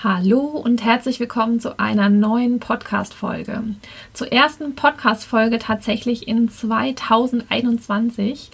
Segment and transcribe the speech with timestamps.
[0.00, 3.64] Hallo und herzlich willkommen zu einer neuen Podcast-Folge.
[4.12, 8.52] Zur ersten Podcast-Folge tatsächlich in 2021.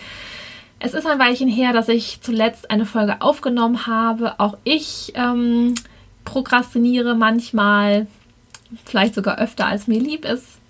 [0.79, 4.41] Es ist ein Weilchen her, dass ich zuletzt eine Folge aufgenommen habe.
[4.41, 5.75] Auch ich ähm,
[6.25, 8.07] prokrastiniere manchmal,
[8.87, 10.63] vielleicht sogar öfter als mir lieb ist.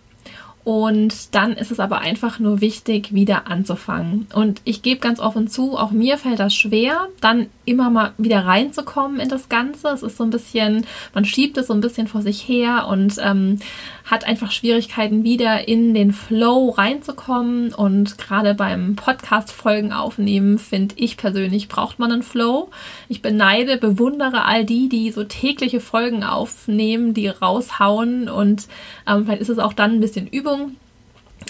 [0.65, 4.27] Und dann ist es aber einfach nur wichtig, wieder anzufangen.
[4.33, 8.47] Und ich gebe ganz offen zu, auch mir fällt das schwer, dann immer mal wieder
[8.47, 9.89] reinzukommen in das Ganze.
[9.89, 13.17] Es ist so ein bisschen, man schiebt es so ein bisschen vor sich her und
[13.23, 13.59] ähm,
[14.05, 17.73] hat einfach Schwierigkeiten, wieder in den Flow reinzukommen.
[17.73, 22.71] Und gerade beim Podcast-Folgen aufnehmen, finde ich persönlich, braucht man einen Flow.
[23.09, 28.29] Ich beneide, bewundere all die, die so tägliche Folgen aufnehmen, die raushauen.
[28.29, 28.69] Und
[29.07, 30.77] ähm, vielleicht ist es auch dann ein bisschen Übung.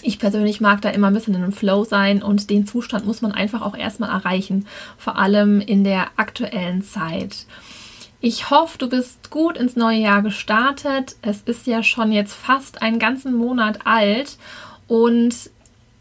[0.03, 3.23] Ich persönlich mag da immer ein bisschen in einem Flow sein und den Zustand muss
[3.23, 4.67] man einfach auch erstmal erreichen,
[4.99, 7.47] vor allem in der aktuellen Zeit.
[8.27, 11.15] Ich hoffe, du bist gut ins neue Jahr gestartet.
[11.21, 14.39] Es ist ja schon jetzt fast einen ganzen Monat alt.
[14.89, 15.51] Und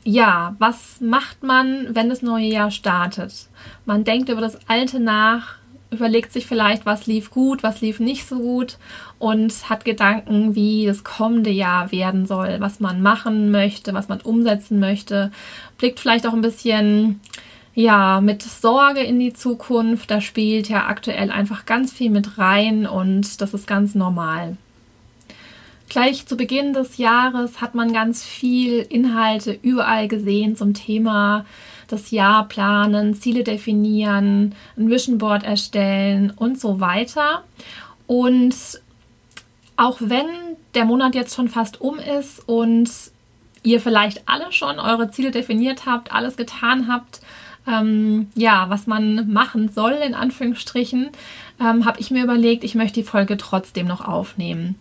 [0.06, 3.50] ja, was macht man, wenn das neue Jahr startet?
[3.86, 5.56] Man denkt über das alte nach,
[5.92, 8.78] überlegt sich vielleicht, was lief gut, was lief nicht so gut
[9.20, 14.22] und hat Gedanken, wie das kommende Jahr werden soll, was man machen möchte, was man
[14.22, 15.30] umsetzen möchte,
[15.78, 17.20] blickt vielleicht auch ein bisschen
[17.76, 22.86] ja, mit Sorge in die Zukunft, da spielt ja aktuell einfach ganz viel mit rein
[22.86, 24.58] und das ist ganz normal.
[25.90, 31.46] Gleich zu Beginn des Jahres hat man ganz viel Inhalte überall gesehen zum Thema
[31.88, 37.44] das Jahr planen, Ziele definieren, ein Vision Board erstellen und so weiter.
[38.08, 38.56] Und
[39.76, 40.26] auch wenn
[40.74, 42.90] der Monat jetzt schon fast um ist und
[43.64, 47.22] ihr vielleicht alle schon eure Ziele definiert habt, alles getan habt,
[47.68, 51.10] ähm, ja, was man machen soll, in Anführungsstrichen,
[51.60, 54.76] ähm, habe ich mir überlegt, ich möchte die Folge trotzdem noch aufnehmen.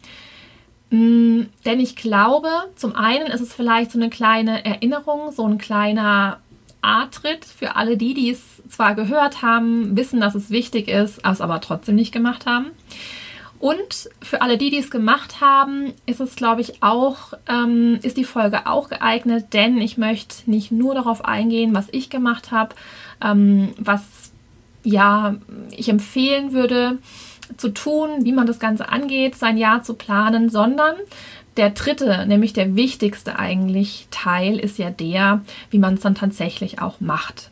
[0.91, 5.59] Mm, denn ich glaube, zum einen ist es vielleicht so eine kleine Erinnerung, so ein
[5.59, 6.39] kleiner
[6.83, 11.41] A-Tritt für alle die, die es zwar gehört haben, wissen, dass es wichtig ist, es
[11.41, 12.67] aber trotzdem nicht gemacht haben.
[13.63, 18.17] Und für alle die, die es gemacht haben, ist es, glaube ich, auch, ähm, ist
[18.17, 22.75] die Folge auch geeignet, denn ich möchte nicht nur darauf eingehen, was ich gemacht habe,
[23.23, 24.03] ähm, was
[24.83, 25.37] ja
[25.71, 26.99] ich empfehlen würde
[27.57, 30.97] zu tun, wie man das Ganze angeht, sein Jahr zu planen, sondern
[31.57, 36.83] der dritte, nämlich der wichtigste eigentlich Teil ist ja der, wie man es dann tatsächlich
[36.83, 37.52] auch macht.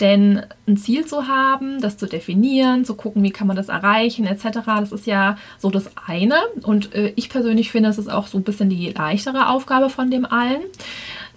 [0.00, 4.26] Denn ein Ziel zu haben, das zu definieren, zu gucken, wie kann man das erreichen,
[4.26, 6.36] etc., das ist ja so das eine.
[6.62, 10.10] Und äh, ich persönlich finde, es ist auch so ein bisschen die leichtere Aufgabe von
[10.10, 10.60] dem allen.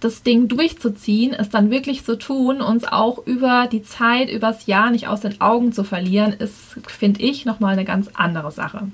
[0.02, 4.92] Das Ding durchzuziehen, es dann wirklich zu tun, uns auch über die Zeit, übers Jahr
[4.92, 8.90] nicht aus den Augen zu verlieren, ist, finde ich, nochmal eine ganz andere Sache.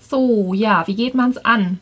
[0.00, 1.80] So, ja, wie geht man es an?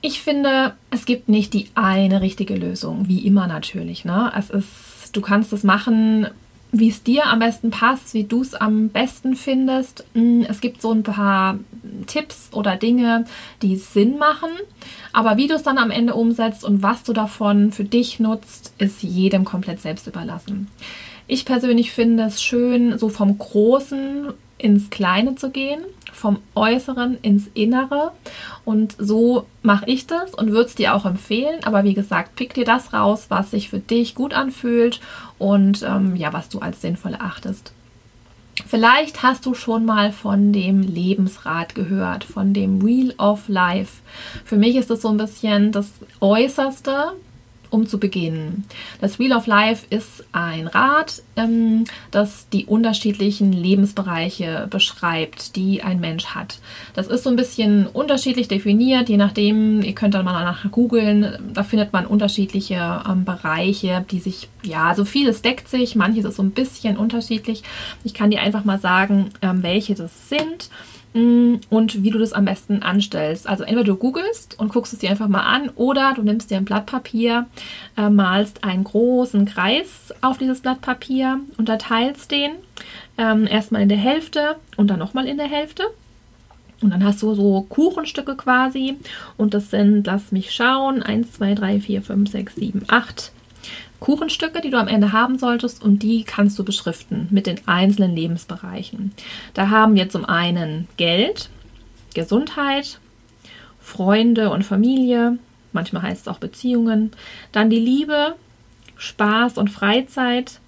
[0.00, 4.04] Ich finde, es gibt nicht die eine richtige Lösung, wie immer natürlich.
[4.04, 4.32] Ne?
[4.36, 6.26] Es ist Du kannst es machen,
[6.70, 10.04] wie es dir am besten passt, wie du es am besten findest.
[10.14, 11.58] Mm, es gibt so ein paar
[12.06, 13.24] Tipps oder Dinge,
[13.62, 14.50] die Sinn machen.
[15.12, 18.74] Aber wie du es dann am Ende umsetzt und was du davon für dich nutzt,
[18.78, 20.68] ist jedem komplett selbst überlassen.
[21.26, 25.80] Ich persönlich finde es schön, so vom Großen ins Kleine zu gehen,
[26.12, 28.12] vom Äußeren ins Innere.
[28.64, 31.60] Und so mache ich das und würde es dir auch empfehlen.
[31.64, 35.00] Aber wie gesagt, pick dir das raus, was sich für dich gut anfühlt
[35.38, 37.72] und ähm, ja, was du als sinnvoll erachtest.
[38.66, 44.02] Vielleicht hast du schon mal von dem Lebensrat gehört, von dem Wheel of Life.
[44.44, 47.12] Für mich ist das so ein bisschen das Äußerste,
[47.70, 48.64] um zu beginnen.
[49.00, 56.00] Das Wheel of Life ist ein Rad, ähm, das die unterschiedlichen Lebensbereiche beschreibt, die ein
[56.00, 56.58] Mensch hat.
[56.94, 61.38] Das ist so ein bisschen unterschiedlich definiert, je nachdem, ihr könnt dann mal nach googeln,
[61.52, 66.36] da findet man unterschiedliche ähm, Bereiche, die sich, ja, so vieles deckt sich, manches ist
[66.36, 67.62] so ein bisschen unterschiedlich.
[68.04, 70.70] Ich kann dir einfach mal sagen, ähm, welche das sind.
[71.14, 73.48] Mm, und wie du das am besten anstellst.
[73.48, 76.58] Also entweder du googelst und guckst es dir einfach mal an oder du nimmst dir
[76.58, 77.46] ein Blatt Papier,
[77.96, 82.52] äh, malst einen großen Kreis auf dieses Blatt Papier, unterteilst den
[83.16, 85.84] ähm, erstmal in der Hälfte und dann nochmal in der Hälfte.
[86.80, 88.98] Und dann hast du so Kuchenstücke quasi.
[89.36, 93.32] Und das sind, lass mich schauen, 1, 2, 3, 4, 5, 6, 7, 8,
[94.00, 98.14] Kuchenstücke, die du am Ende haben solltest und die kannst du beschriften mit den einzelnen
[98.14, 99.12] Lebensbereichen.
[99.54, 101.50] Da haben wir zum einen Geld,
[102.14, 103.00] Gesundheit,
[103.80, 105.38] Freunde und Familie,
[105.72, 107.12] manchmal heißt es auch Beziehungen,
[107.52, 108.34] dann die Liebe,
[108.96, 110.60] Spaß und Freizeit,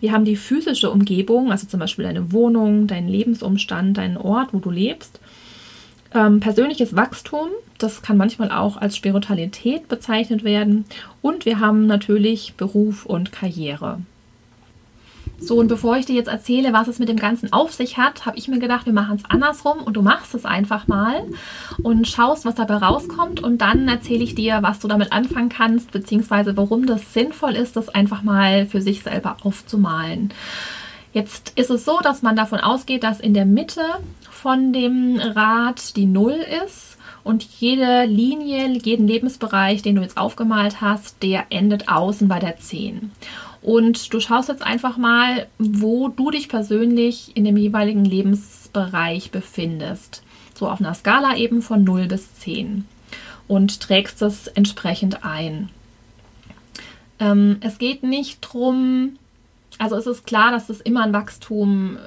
[0.00, 4.58] Wir haben die physische Umgebung, also zum Beispiel deine Wohnung, deinen Lebensumstand, deinen Ort, wo
[4.58, 5.20] du lebst.
[6.14, 10.84] Ähm, persönliches Wachstum, das kann manchmal auch als Spiritualität bezeichnet werden.
[11.20, 14.00] Und wir haben natürlich Beruf und Karriere.
[15.40, 18.26] So, und bevor ich dir jetzt erzähle, was es mit dem Ganzen auf sich hat,
[18.26, 21.22] habe ich mir gedacht, wir machen es andersrum und du machst es einfach mal
[21.82, 25.92] und schaust, was dabei rauskommt und dann erzähle ich dir, was du damit anfangen kannst,
[25.92, 30.32] beziehungsweise warum das sinnvoll ist, das einfach mal für sich selber aufzumalen.
[31.12, 33.82] Jetzt ist es so, dass man davon ausgeht, dass in der Mitte
[34.42, 40.80] von dem Rad die Null ist und jede Linie, jeden Lebensbereich, den du jetzt aufgemalt
[40.80, 43.10] hast, der endet außen bei der 10.
[43.60, 50.22] Und du schaust jetzt einfach mal, wo du dich persönlich in dem jeweiligen Lebensbereich befindest.
[50.54, 52.86] So auf einer Skala eben von 0 bis 10.
[53.48, 55.70] Und trägst das entsprechend ein.
[57.18, 59.18] Ähm, es geht nicht drum,
[59.78, 61.98] also es ist klar, dass es immer ein Wachstum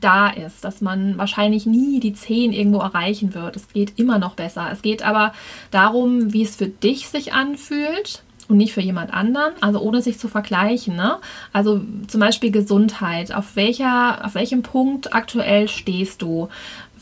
[0.00, 3.56] da ist, dass man wahrscheinlich nie die 10 irgendwo erreichen wird.
[3.56, 4.68] Es geht immer noch besser.
[4.72, 5.32] Es geht aber
[5.70, 10.18] darum, wie es für dich sich anfühlt und nicht für jemand anderen, also ohne sich
[10.18, 10.96] zu vergleichen.
[10.96, 11.18] Ne?
[11.52, 13.32] Also zum Beispiel Gesundheit.
[13.32, 16.48] Auf, welcher, auf welchem Punkt aktuell stehst du?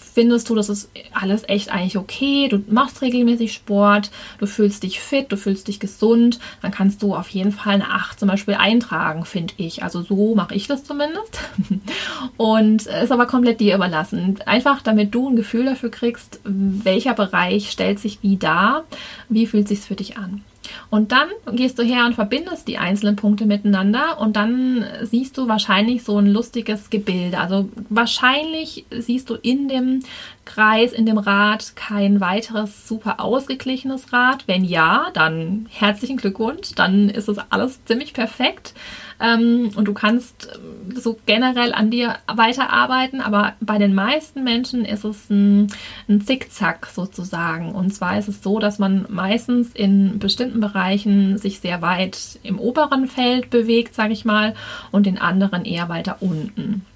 [0.09, 5.01] Findest du, das ist alles echt eigentlich okay, du machst regelmäßig Sport, du fühlst dich
[5.01, 8.55] fit, du fühlst dich gesund, dann kannst du auf jeden Fall eine 8 zum Beispiel
[8.55, 9.83] eintragen, finde ich.
[9.83, 11.41] Also so mache ich das zumindest.
[12.37, 14.39] Und ist aber komplett dir überlassen.
[14.47, 18.85] Einfach damit du ein Gefühl dafür kriegst, welcher Bereich stellt sich wie dar,
[19.29, 20.43] wie fühlt sich für dich an.
[20.91, 25.49] Und dann gehst du her und verbindest die einzelnen Punkte miteinander und dann siehst du
[25.49, 27.39] wahrscheinlich so ein lustiges Gebilde.
[27.39, 30.01] Also wahrscheinlich siehst du in dem
[30.49, 34.45] Kreis, in dem Rad kein weiteres super ausgeglichenes Rad.
[34.47, 38.73] Wenn ja, dann herzlichen Glückwunsch, dann ist das alles ziemlich perfekt.
[39.21, 44.85] Ähm, und du kannst ähm, so generell an dir weiterarbeiten, aber bei den meisten Menschen
[44.85, 45.69] ist es ein,
[46.09, 47.73] ein Zickzack sozusagen.
[47.73, 52.59] Und zwar ist es so, dass man meistens in bestimmten Bereichen sich sehr weit im
[52.59, 54.55] oberen Feld bewegt, sage ich mal,
[54.93, 56.87] und in anderen eher weiter unten.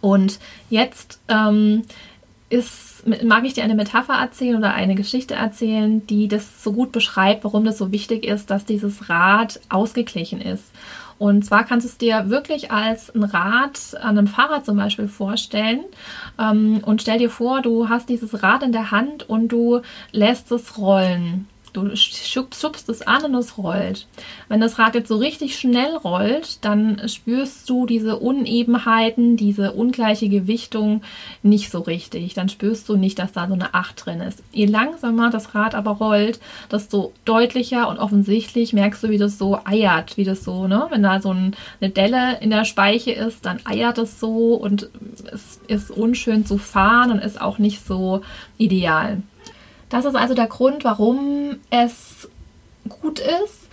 [0.00, 1.84] Und jetzt ähm,
[2.52, 6.92] ist, mag ich dir eine Metapher erzählen oder eine Geschichte erzählen, die das so gut
[6.92, 10.64] beschreibt, warum das so wichtig ist, dass dieses Rad ausgeglichen ist.
[11.18, 15.08] Und zwar kannst du es dir wirklich als ein Rad an einem Fahrrad zum Beispiel
[15.08, 15.84] vorstellen.
[16.38, 20.50] Ähm, und stell dir vor, du hast dieses Rad in der Hand und du lässt
[20.50, 21.46] es rollen.
[21.72, 24.06] Du schubst es an und es rollt.
[24.48, 30.28] Wenn das Rad jetzt so richtig schnell rollt, dann spürst du diese Unebenheiten, diese ungleiche
[30.28, 31.02] Gewichtung
[31.42, 32.34] nicht so richtig.
[32.34, 34.42] Dann spürst du nicht, dass da so eine 8 drin ist.
[34.52, 36.40] Je langsamer das Rad aber rollt,
[36.70, 40.88] desto deutlicher und offensichtlich merkst du, wie das so eiert, wie das so, ne?
[40.90, 44.90] Wenn da so ein, eine Delle in der Speiche ist, dann eiert es so und
[45.32, 48.20] es ist unschön zu fahren und ist auch nicht so
[48.58, 49.22] ideal.
[49.92, 52.26] Das ist also der Grund, warum es
[52.88, 53.68] gut ist,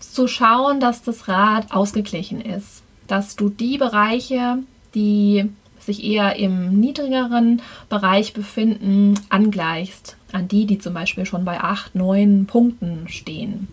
[0.00, 2.82] zu schauen, dass das Rad ausgeglichen ist.
[3.06, 4.58] Dass du die Bereiche,
[4.96, 5.48] die
[5.78, 11.94] sich eher im niedrigeren Bereich befinden, angleichst an die, die zum Beispiel schon bei 8,
[11.94, 13.68] 9 Punkten stehen.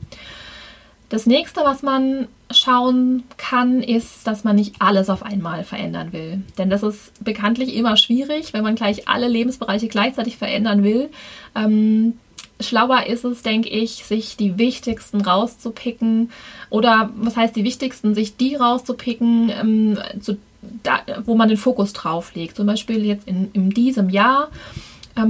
[1.10, 6.42] Das nächste, was man schauen kann, ist, dass man nicht alles auf einmal verändern will.
[6.58, 11.10] Denn das ist bekanntlich immer schwierig, wenn man gleich alle Lebensbereiche gleichzeitig verändern will.
[11.56, 12.14] Ähm,
[12.60, 16.32] schlauer ist es, denke ich, sich die wichtigsten rauszupicken
[16.70, 20.38] oder was heißt die wichtigsten, sich die rauszupicken, ähm, zu,
[20.84, 22.58] da, wo man den Fokus drauf legt.
[22.58, 24.50] Zum Beispiel jetzt in, in diesem Jahr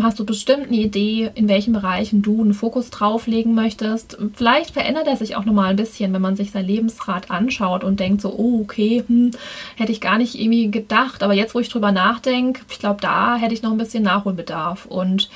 [0.04, 4.18] hast du bestimmt eine Idee, in welchen Bereichen du einen Fokus drauflegen möchtest.
[4.36, 8.00] Vielleicht verändert er sich auch nochmal ein bisschen, wenn man sich sein Lebensrad anschaut und
[8.00, 9.32] denkt so, oh, okay, hm,
[9.76, 11.24] hätte ich gar nicht irgendwie gedacht.
[11.24, 14.86] Aber jetzt, wo ich drüber nachdenke, ich glaube, da hätte ich noch ein bisschen Nachholbedarf.
[14.86, 15.30] Und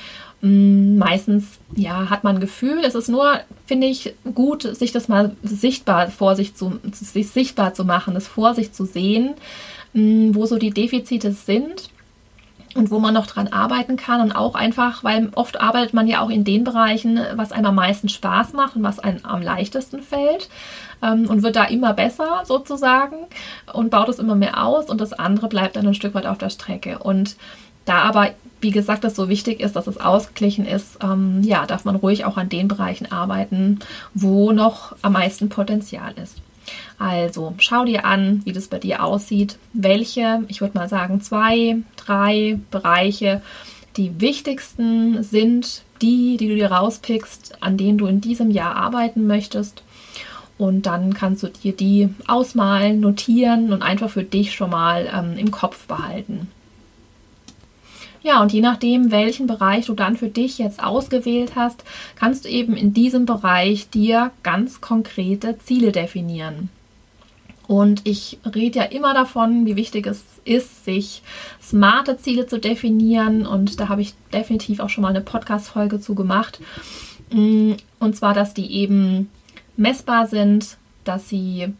[0.44, 5.08] hm, meistens ja hat man ein Gefühl es ist nur finde ich gut sich das
[5.08, 9.30] mal sichtbar vor sich zu sich sichtbar zu machen das vor sich zu sehen
[9.94, 11.88] hm, wo so die Defizite sind
[12.74, 16.20] und wo man noch dran arbeiten kann und auch einfach, weil oft arbeitet man ja
[16.20, 20.02] auch in den Bereichen, was einem am meisten Spaß macht und was einem am leichtesten
[20.02, 20.48] fällt
[21.02, 23.16] ähm, und wird da immer besser sozusagen
[23.72, 26.38] und baut es immer mehr aus und das andere bleibt dann ein Stück weit auf
[26.38, 27.36] der Strecke und
[27.84, 31.84] da aber, wie gesagt, das so wichtig ist, dass es ausgeglichen ist, ähm, ja, darf
[31.84, 33.80] man ruhig auch an den Bereichen arbeiten,
[34.14, 36.38] wo noch am meisten Potenzial ist.
[36.98, 41.78] Also schau dir an, wie das bei dir aussieht, welche, ich würde mal sagen, zwei,
[41.96, 43.42] drei Bereiche
[43.96, 49.26] die wichtigsten sind, die, die du dir rauspickst, an denen du in diesem Jahr arbeiten
[49.26, 49.82] möchtest.
[50.58, 55.36] Und dann kannst du dir die ausmalen, notieren und einfach für dich schon mal ähm,
[55.36, 56.48] im Kopf behalten.
[58.24, 61.84] Ja, und je nachdem, welchen Bereich du dann für dich jetzt ausgewählt hast,
[62.16, 66.70] kannst du eben in diesem Bereich dir ganz konkrete Ziele definieren.
[67.66, 71.22] Und ich rede ja immer davon, wie wichtig es ist, sich
[71.62, 73.46] smarte Ziele zu definieren.
[73.46, 76.60] Und da habe ich definitiv auch schon mal eine Podcast-Folge zu gemacht.
[77.30, 79.30] Mm, und zwar, dass die eben
[79.76, 81.74] messbar sind, dass sie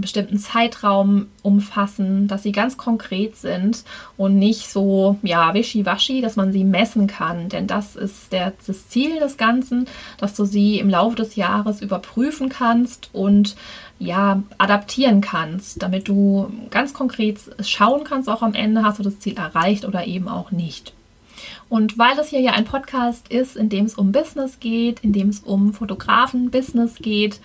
[0.00, 3.84] einen bestimmten Zeitraum umfassen, dass sie ganz konkret sind
[4.16, 7.50] und nicht so, ja, wischiwaschi, dass man sie messen kann.
[7.50, 11.82] Denn das ist der, das Ziel des Ganzen, dass du sie im Laufe des Jahres
[11.82, 13.56] überprüfen kannst und
[13.98, 19.18] ja, adaptieren kannst, damit du ganz konkret schauen kannst, auch am Ende hast du das
[19.18, 20.94] Ziel erreicht oder eben auch nicht.
[21.68, 25.12] Und weil das hier ja ein Podcast ist, in dem es um Business geht, in
[25.12, 27.40] dem es um Fotografen-Business geht,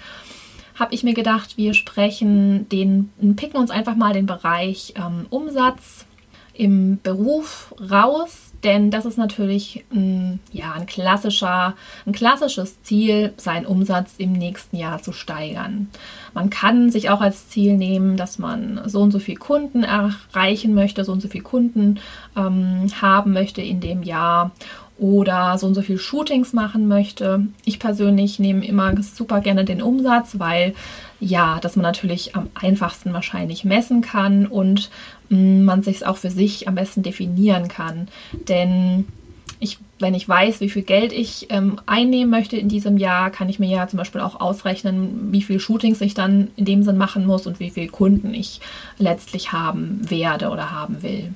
[0.76, 6.06] habe ich mir gedacht, wir sprechen den, picken uns einfach mal den Bereich ähm, Umsatz
[6.54, 13.66] im Beruf raus, denn das ist natürlich ein, ja, ein, klassischer, ein klassisches Ziel, seinen
[13.66, 15.90] Umsatz im nächsten Jahr zu steigern.
[16.34, 20.74] Man kann sich auch als Ziel nehmen, dass man so und so viele Kunden erreichen
[20.74, 22.00] möchte, so und so viele Kunden
[22.36, 24.52] ähm, haben möchte in dem Jahr
[24.98, 27.46] oder so und so viel Shootings machen möchte.
[27.66, 30.74] Ich persönlich nehme immer super gerne den Umsatz, weil
[31.20, 34.90] ja, dass man natürlich am einfachsten wahrscheinlich messen kann und
[35.30, 38.08] mh, mm, man sich auch für sich am besten definieren kann.
[38.48, 39.06] Denn
[39.60, 43.50] ich, wenn ich weiß, wie viel Geld ich ähm, einnehmen möchte in diesem Jahr, kann
[43.50, 46.98] ich mir ja zum Beispiel auch ausrechnen, wie viele Shootings ich dann in dem Sinn
[46.98, 48.60] machen muss und wie viele Kunden ich
[48.98, 51.34] letztlich haben werde oder haben will.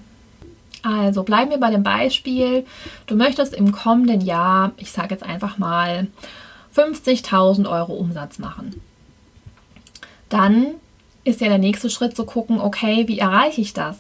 [0.82, 2.66] Also bleiben wir bei dem Beispiel.
[3.06, 6.08] Du möchtest im kommenden Jahr, ich sage jetzt einfach mal,
[6.76, 8.82] 50.000 Euro Umsatz machen.
[10.30, 10.68] Dann
[11.24, 13.98] ist ja der nächste Schritt zu gucken, okay, wie erreiche ich das?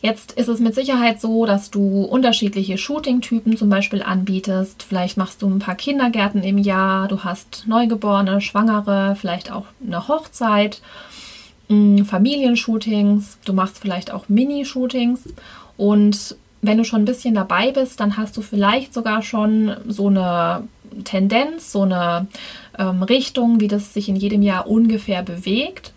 [0.00, 4.84] Jetzt ist es mit Sicherheit so, dass du unterschiedliche Shooting-Typen zum Beispiel anbietest.
[4.84, 10.06] Vielleicht machst du ein paar Kindergärten im Jahr, du hast Neugeborene, Schwangere, vielleicht auch eine
[10.06, 10.80] Hochzeit
[11.68, 15.20] Mm, Familienshootings, du machst vielleicht auch Mini-Shootings
[15.76, 20.08] und wenn du schon ein bisschen dabei bist, dann hast du vielleicht sogar schon so
[20.08, 20.64] eine
[21.04, 22.26] Tendenz, so eine
[22.78, 25.92] ähm, Richtung, wie das sich in jedem Jahr ungefähr bewegt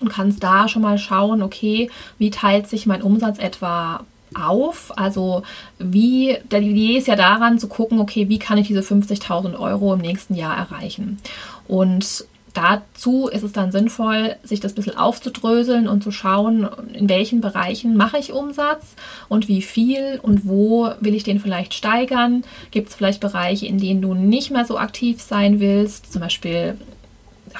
[0.00, 4.04] und kannst da schon mal schauen, okay, wie teilt sich mein Umsatz etwa
[4.34, 4.96] auf?
[4.96, 5.42] Also
[5.78, 9.94] wie, die Idee ist ja daran zu gucken, okay, wie kann ich diese 50.000 Euro
[9.94, 11.18] im nächsten Jahr erreichen?
[11.66, 12.24] Und
[12.58, 17.40] dazu ist es dann sinnvoll, sich das ein bisschen aufzudröseln und zu schauen, in welchen
[17.40, 18.96] Bereichen mache ich Umsatz
[19.28, 22.42] und wie viel und wo will ich den vielleicht steigern.
[22.72, 26.76] Gibt es vielleicht Bereiche, in denen du nicht mehr so aktiv sein willst, zum Beispiel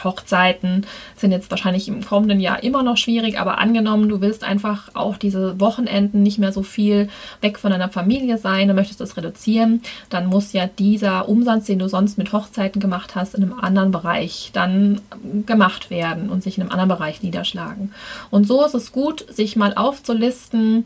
[0.05, 4.95] Hochzeiten sind jetzt wahrscheinlich im kommenden Jahr immer noch schwierig, aber angenommen, du willst einfach
[4.95, 7.09] auch diese Wochenenden nicht mehr so viel
[7.41, 11.79] weg von deiner Familie sein, du möchtest das reduzieren, dann muss ja dieser Umsatz, den
[11.79, 15.01] du sonst mit Hochzeiten gemacht hast, in einem anderen Bereich dann
[15.47, 17.93] gemacht werden und sich in einem anderen Bereich niederschlagen.
[18.31, 20.85] Und so ist es gut, sich mal aufzulisten,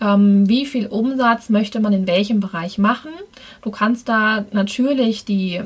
[0.00, 3.10] ähm, wie viel Umsatz möchte man in welchem Bereich machen.
[3.62, 5.60] Du kannst da natürlich die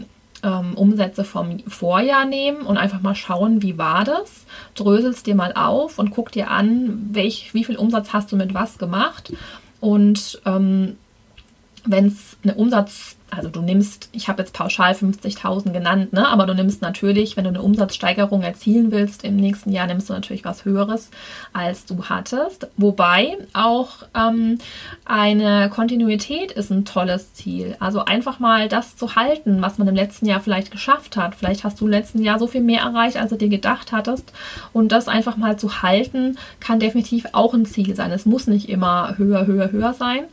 [0.45, 4.47] ähm, Umsätze vom Vorjahr nehmen und einfach mal schauen, wie war das.
[4.75, 8.55] Dröselst dir mal auf und guck dir an, welch, wie viel Umsatz hast du mit
[8.55, 9.33] was gemacht.
[9.81, 10.97] Und ähm,
[11.85, 16.29] wenn es eine Umsatz also du nimmst, ich habe jetzt pauschal 50.000 genannt, ne?
[16.29, 20.13] aber du nimmst natürlich, wenn du eine Umsatzsteigerung erzielen willst im nächsten Jahr, nimmst du
[20.13, 21.11] natürlich was Höheres,
[21.53, 22.69] als du hattest.
[22.77, 24.59] Wobei auch ähm,
[25.05, 27.77] eine Kontinuität ist ein tolles Ziel.
[27.81, 31.35] Also einfach mal das zu halten, was man im letzten Jahr vielleicht geschafft hat.
[31.35, 34.33] Vielleicht hast du im letzten Jahr so viel mehr erreicht, als du dir gedacht hattest.
[34.73, 38.11] Und das einfach mal zu halten, kann definitiv auch ein Ziel sein.
[38.13, 40.25] Es muss nicht immer höher, höher, höher sein.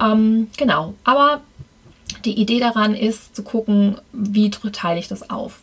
[0.00, 1.40] Ähm, genau, aber
[2.24, 5.60] die Idee daran ist zu gucken, wie teile ich das auf.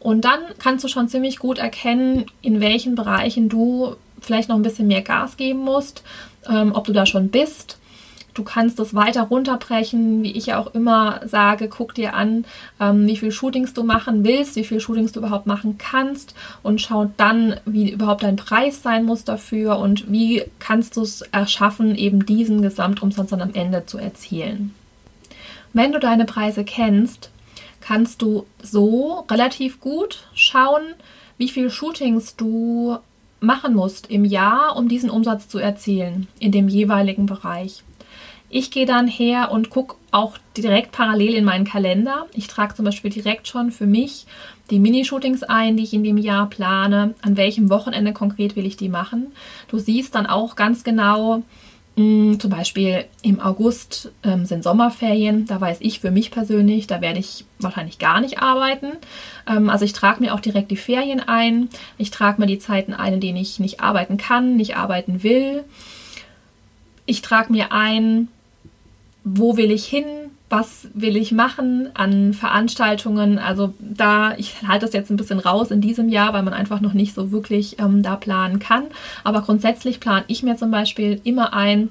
[0.00, 4.62] Und dann kannst du schon ziemlich gut erkennen, in welchen Bereichen du vielleicht noch ein
[4.62, 6.02] bisschen mehr Gas geben musst,
[6.48, 7.78] ähm, ob du da schon bist.
[8.34, 12.44] Du kannst das weiter runterbrechen, wie ich ja auch immer sage, guck dir an,
[12.80, 16.34] ähm, wie viel Shootings du machen willst, wie viel Shootings du überhaupt machen kannst
[16.64, 21.22] und schau dann, wie überhaupt dein Preis sein muss dafür und wie kannst du es
[21.22, 24.74] erschaffen, eben diesen Gesamtumsatz dann am Ende zu erzielen.
[25.74, 27.30] Wenn du deine Preise kennst,
[27.80, 30.82] kannst du so relativ gut schauen,
[31.36, 32.96] wie viele Shootings du
[33.40, 37.82] machen musst im Jahr, um diesen Umsatz zu erzielen in dem jeweiligen Bereich.
[38.50, 42.26] Ich gehe dann her und gucke auch direkt parallel in meinen Kalender.
[42.34, 44.26] Ich trage zum Beispiel direkt schon für mich
[44.70, 47.16] die Minishootings ein, die ich in dem Jahr plane.
[47.20, 49.32] An welchem Wochenende konkret will ich die machen?
[49.66, 51.42] Du siehst dann auch ganz genau,
[51.96, 55.46] zum Beispiel im August ähm, sind Sommerferien.
[55.46, 58.88] Da weiß ich für mich persönlich, da werde ich wahrscheinlich gar nicht arbeiten.
[59.48, 61.68] Ähm, also ich trage mir auch direkt die Ferien ein.
[61.96, 65.62] Ich trage mir die Zeiten ein, in denen ich nicht arbeiten kann, nicht arbeiten will.
[67.06, 68.26] Ich trage mir ein,
[69.22, 70.04] wo will ich hin,
[70.54, 73.40] was will ich machen an Veranstaltungen.
[73.40, 76.80] Also da, ich halte das jetzt ein bisschen raus in diesem Jahr, weil man einfach
[76.80, 78.84] noch nicht so wirklich ähm, da planen kann.
[79.24, 81.88] Aber grundsätzlich plane ich mir zum Beispiel immer ein,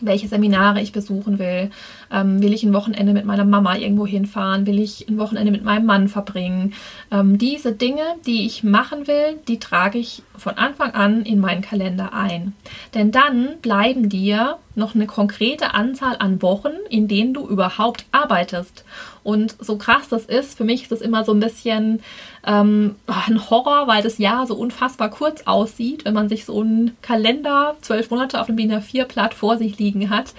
[0.00, 1.70] welche Seminare ich besuchen will.
[2.10, 4.66] Ähm, will ich ein Wochenende mit meiner Mama irgendwo hinfahren?
[4.66, 6.74] Will ich ein Wochenende mit meinem Mann verbringen?
[7.10, 11.62] Ähm, diese Dinge, die ich machen will, die trage ich von Anfang an in meinen
[11.62, 12.54] Kalender ein.
[12.94, 18.84] Denn dann bleiben dir noch eine konkrete Anzahl an Wochen, in denen du überhaupt arbeitest.
[19.24, 22.00] Und so krass das ist, für mich ist das immer so ein bisschen
[22.44, 26.96] ähm, ein Horror, weil das Jahr so unfassbar kurz aussieht, wenn man sich so einen
[27.02, 30.34] Kalender zwölf Monate auf dem DIN A4-Blatt vor sich liegen hat.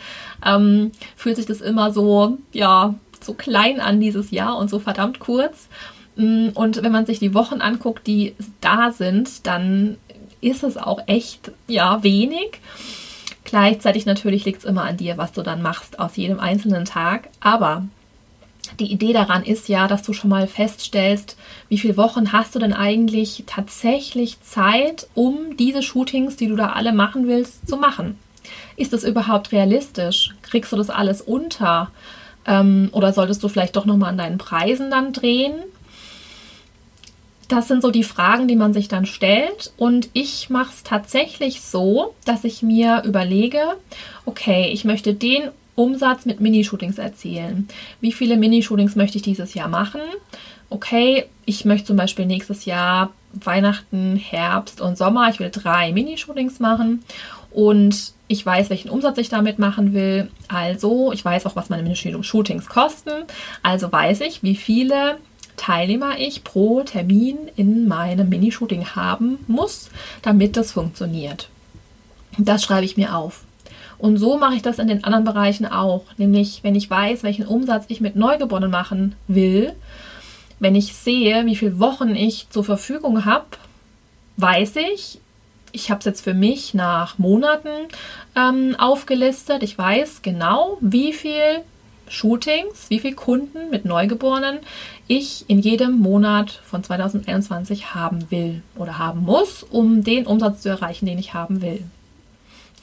[0.45, 5.19] Ähm, fühlt sich das immer so, ja, so klein an dieses Jahr und so verdammt
[5.19, 5.69] kurz.
[6.15, 9.97] Mm, und wenn man sich die Wochen anguckt, die da sind, dann
[10.41, 12.59] ist es auch echt, ja, wenig.
[13.45, 17.29] Gleichzeitig natürlich liegt es immer an dir, was du dann machst aus jedem einzelnen Tag.
[17.39, 17.85] Aber
[18.79, 21.37] die Idee daran ist ja, dass du schon mal feststellst,
[21.69, 26.69] wie viele Wochen hast du denn eigentlich tatsächlich Zeit, um diese Shootings, die du da
[26.69, 28.17] alle machen willst, zu machen.
[28.75, 30.31] Ist das überhaupt realistisch?
[30.41, 31.91] Kriegst du das alles unter?
[32.45, 35.53] Ähm, oder solltest du vielleicht doch nochmal an deinen Preisen dann drehen?
[37.47, 39.73] Das sind so die Fragen, die man sich dann stellt.
[39.77, 43.59] Und ich mache es tatsächlich so, dass ich mir überlege,
[44.25, 47.67] okay, ich möchte den Umsatz mit Minishootings erzielen.
[48.01, 50.01] Wie viele Minishootings möchte ich dieses Jahr machen?
[50.69, 56.59] Okay, ich möchte zum Beispiel nächstes Jahr Weihnachten, Herbst und Sommer, ich will drei Minishootings
[56.59, 57.03] machen
[57.51, 60.29] und ich weiß, welchen Umsatz ich damit machen will.
[60.47, 63.11] Also, ich weiß auch, was meine Minishootings kosten.
[63.61, 65.17] Also weiß ich, wie viele
[65.57, 69.89] Teilnehmer ich pro Termin in meinem Minishooting haben muss,
[70.23, 71.49] damit das funktioniert.
[72.37, 73.43] Das schreibe ich mir auf.
[74.03, 76.03] Und so mache ich das in den anderen Bereichen auch.
[76.17, 79.71] Nämlich, wenn ich weiß, welchen Umsatz ich mit Neugeborenen machen will,
[80.59, 83.45] wenn ich sehe, wie viele Wochen ich zur Verfügung habe,
[84.35, 85.21] weiß ich,
[85.71, 87.69] ich habe es jetzt für mich nach Monaten
[88.35, 89.63] ähm, aufgelistet.
[89.63, 91.61] Ich weiß genau, wie viel
[92.09, 94.59] Shootings, wie viele Kunden mit Neugeborenen
[95.07, 100.67] ich in jedem Monat von 2021 haben will oder haben muss, um den Umsatz zu
[100.67, 101.85] erreichen, den ich haben will.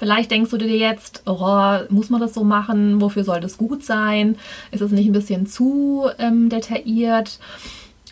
[0.00, 3.02] Vielleicht denkst du dir jetzt, oh, muss man das so machen?
[3.02, 4.38] Wofür soll das gut sein?
[4.70, 7.38] Ist es nicht ein bisschen zu ähm, detailliert?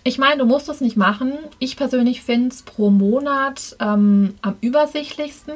[0.04, 1.32] Ich meine, du musst es nicht machen.
[1.58, 5.54] Ich persönlich finde es pro Monat ähm, am übersichtlichsten.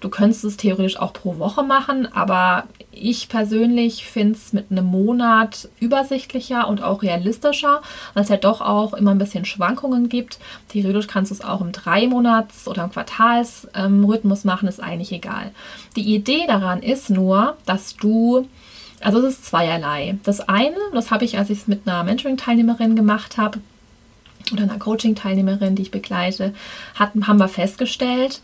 [0.00, 4.86] Du könntest es theoretisch auch pro Woche machen, aber ich persönlich finde es mit einem
[4.86, 7.80] Monat übersichtlicher und auch realistischer,
[8.14, 10.38] weil es halt doch auch immer ein bisschen Schwankungen gibt.
[10.68, 15.52] Theoretisch kannst du es auch im Drei-Monats- oder im Quartalsrhythmus ähm, machen, ist eigentlich egal.
[15.94, 18.48] Die Idee daran ist nur, dass du
[19.00, 20.18] also es ist zweierlei.
[20.24, 23.60] Das eine, das habe ich, als ich es mit einer Mentoring-Teilnehmerin gemacht habe,
[24.52, 26.54] oder einer Coaching-Teilnehmerin, die ich begleite,
[26.94, 28.40] hatten, haben wir festgestellt,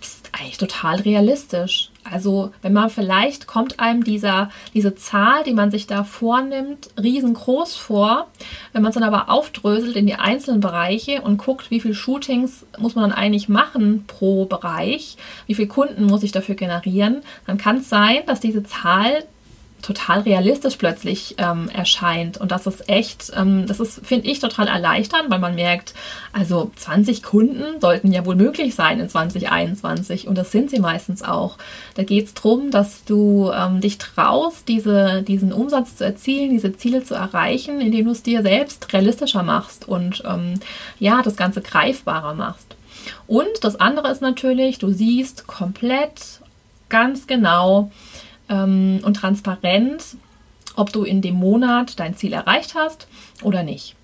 [0.00, 1.90] ist eigentlich total realistisch.
[2.04, 7.76] Also wenn man vielleicht kommt einem dieser, diese Zahl, die man sich da vornimmt, riesengroß
[7.76, 8.28] vor.
[8.72, 12.66] Wenn man es dann aber aufdröselt in die einzelnen Bereiche und guckt, wie viele Shootings
[12.78, 15.16] muss man dann eigentlich machen pro Bereich,
[15.46, 19.24] wie viele Kunden muss ich dafür generieren, dann kann es sein, dass diese Zahl
[19.86, 22.38] total realistisch plötzlich ähm, erscheint.
[22.38, 25.94] Und das ist echt, ähm, das ist, finde ich, total erleichternd, weil man merkt,
[26.32, 31.22] also 20 Kunden sollten ja wohl möglich sein in 2021 und das sind sie meistens
[31.22, 31.56] auch.
[31.94, 36.76] Da geht es darum, dass du ähm, dich traust, diese, diesen Umsatz zu erzielen, diese
[36.76, 40.54] Ziele zu erreichen, indem du es dir selbst realistischer machst und ähm,
[40.98, 42.74] ja, das Ganze greifbarer machst.
[43.28, 46.40] Und das andere ist natürlich, du siehst komplett
[46.88, 47.90] ganz genau,
[48.48, 50.16] ähm, und transparent,
[50.76, 53.08] ob du in dem Monat dein Ziel erreicht hast
[53.42, 53.96] oder nicht.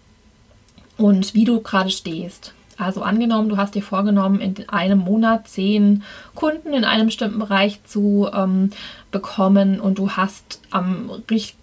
[0.96, 2.55] Und wie du gerade stehst.
[2.78, 6.02] Also angenommen, du hast dir vorgenommen, in einem Monat zehn
[6.35, 8.70] Kunden in einem bestimmten Bereich zu ähm,
[9.11, 11.11] bekommen und du hast am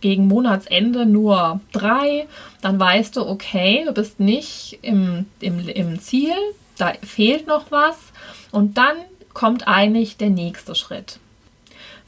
[0.02, 2.28] gegen Monatsende nur drei,
[2.62, 6.36] dann weißt du, okay, du bist nicht im, im, im Ziel,
[6.78, 7.98] da fehlt noch was
[8.52, 8.96] und dann
[9.34, 11.20] kommt eigentlich der nächste Schritt.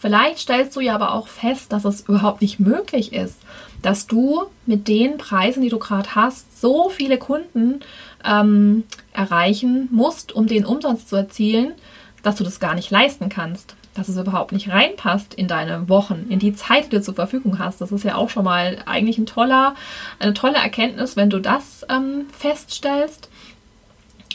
[0.01, 3.37] Vielleicht stellst du ja aber auch fest, dass es überhaupt nicht möglich ist,
[3.83, 7.81] dass du mit den Preisen, die du gerade hast, so viele Kunden
[8.25, 8.83] ähm,
[9.13, 11.73] erreichen musst, um den Umsatz zu erzielen,
[12.23, 13.75] dass du das gar nicht leisten kannst.
[13.93, 17.59] Dass es überhaupt nicht reinpasst in deine Wochen, in die Zeit, die du zur Verfügung
[17.59, 17.79] hast.
[17.79, 19.75] Das ist ja auch schon mal eigentlich ein toller,
[20.17, 23.29] eine tolle Erkenntnis, wenn du das ähm, feststellst.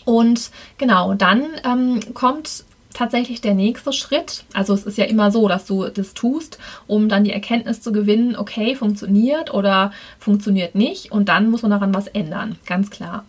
[0.05, 2.66] Und genau, dann ähm, kommt
[2.97, 4.45] tatsächlich der nächste Schritt.
[4.55, 7.93] Also es ist ja immer so, dass du das tust, um dann die Erkenntnis zu
[7.93, 13.27] gewinnen, okay, funktioniert oder funktioniert nicht und dann muss man daran was ändern, ganz klar.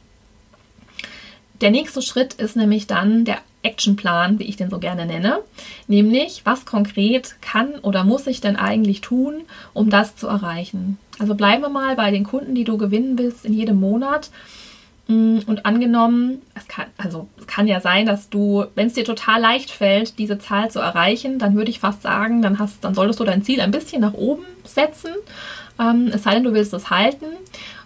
[1.60, 5.40] Der nächste Schritt ist nämlich dann der Actionplan, wie ich den so gerne nenne,
[5.88, 9.42] nämlich was konkret kann oder muss ich denn eigentlich tun,
[9.74, 10.98] um das zu erreichen.
[11.20, 14.30] Also bleiben wir mal bei den Kunden, die du gewinnen willst in jedem Monat
[15.08, 19.40] und angenommen, es kann, also es kann ja sein, dass du, wenn es dir total
[19.40, 23.20] leicht fällt, diese Zahl zu erreichen, dann würde ich fast sagen, dann hast, dann solltest
[23.20, 25.12] du dein Ziel ein bisschen nach oben setzen.
[25.80, 27.26] Ähm, es sei denn, du willst es halten.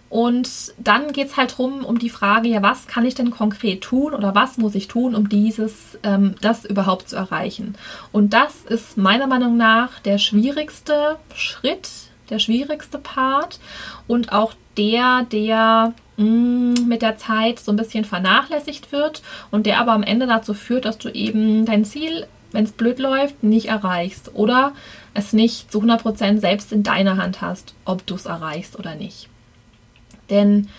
[0.09, 3.81] Und dann geht es halt drum um die Frage, ja, was kann ich denn konkret
[3.81, 7.75] tun oder was muss ich tun, um dieses, ähm, das überhaupt zu erreichen?
[8.11, 11.89] Und das ist meiner Meinung nach der schwierigste Schritt,
[12.31, 13.59] der schwierigste Part
[14.07, 19.79] und auch der, der Mm, mit der Zeit so ein bisschen vernachlässigt wird und der
[19.79, 23.67] aber am Ende dazu führt, dass du eben dein Ziel, wenn es blöd läuft, nicht
[23.67, 24.73] erreichst oder
[25.15, 29.29] es nicht zu 100% selbst in deiner Hand hast, ob du es erreichst oder nicht.
[30.29, 30.69] Denn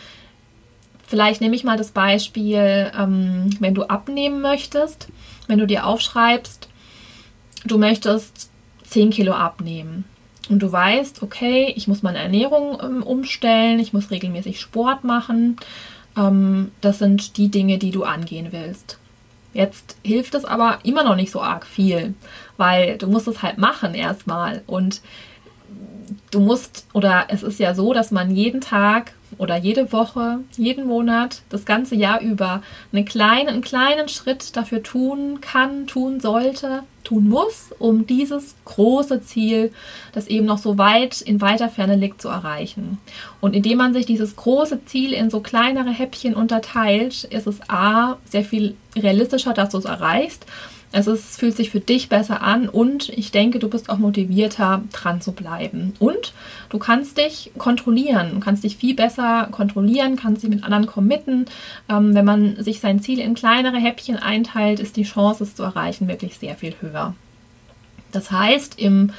[1.04, 5.08] vielleicht nehme ich mal das Beispiel, ähm, wenn du abnehmen möchtest,
[5.48, 6.68] wenn du dir aufschreibst,
[7.64, 8.50] du möchtest
[8.84, 10.04] 10 Kilo abnehmen
[10.52, 15.56] und du weißt, okay, ich muss meine Ernährung ähm, umstellen, ich muss regelmäßig Sport machen.
[16.14, 18.98] Ähm, das sind die Dinge, die du angehen willst.
[19.54, 22.12] Jetzt hilft es aber immer noch nicht so arg viel,
[22.58, 24.62] weil du musst es halt machen erstmal.
[24.66, 25.00] Und
[26.30, 30.86] du musst, oder es ist ja so, dass man jeden Tag oder jede Woche, jeden
[30.86, 36.82] Monat, das ganze Jahr über einen kleinen, einen kleinen Schritt dafür tun kann, tun sollte,
[37.04, 39.72] tun muss, um dieses große Ziel,
[40.12, 42.98] das eben noch so weit in weiter Ferne liegt, zu erreichen.
[43.40, 48.18] Und indem man sich dieses große Ziel in so kleinere Häppchen unterteilt, ist es a
[48.24, 50.46] sehr viel realistischer, dass du es erreichst
[50.92, 54.82] es ist, fühlt sich für dich besser an und ich denke, du bist auch motivierter,
[54.92, 55.94] dran zu bleiben.
[55.98, 56.34] Und
[56.68, 61.46] du kannst dich kontrollieren, kannst dich viel besser kontrollieren, kannst dich mit anderen committen.
[61.88, 65.62] Ähm, wenn man sich sein Ziel in kleinere Häppchen einteilt, ist die Chance, es zu
[65.62, 67.14] erreichen, wirklich sehr viel höher.
[68.12, 69.12] Das heißt, im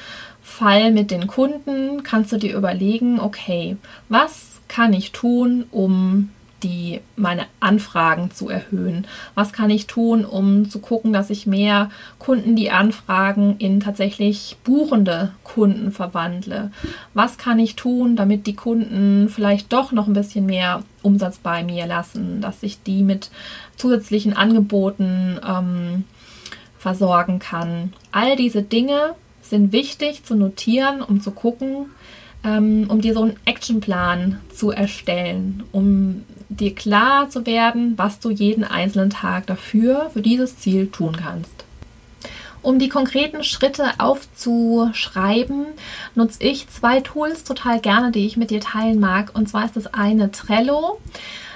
[0.44, 3.78] Fall mit den Kunden kannst du dir überlegen, okay,
[4.10, 6.30] was kann ich tun, um
[6.64, 9.06] die, meine Anfragen zu erhöhen?
[9.36, 14.58] Was kann ich tun, um zu gucken, dass ich mehr Kunden, die anfragen, in tatsächlich
[14.64, 16.72] buchende Kunden verwandle?
[17.14, 21.64] Was kann ich tun, damit die Kunden vielleicht doch noch ein bisschen mehr Umsatz bei
[21.64, 23.30] mir lassen, dass ich die mit
[23.76, 26.06] zusätzlichen Angeboten ähm,
[26.78, 27.94] versorgen kann?
[28.12, 31.88] All diese Dinge sind wichtig zu notieren, um zu gucken,
[32.44, 38.30] ähm, um dir so einen Actionplan zu erstellen, um dir klar zu werden, was du
[38.30, 41.64] jeden einzelnen Tag dafür, für dieses Ziel tun kannst.
[42.62, 45.66] Um die konkreten Schritte aufzuschreiben,
[46.16, 49.32] nutze ich zwei Tools total gerne, die ich mit dir teilen mag.
[49.34, 51.00] Und zwar ist das eine Trello.